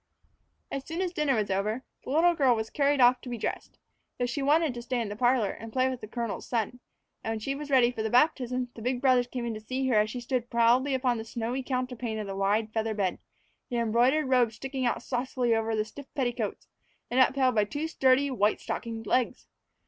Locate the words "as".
0.71-0.83, 0.99-1.13, 9.99-10.09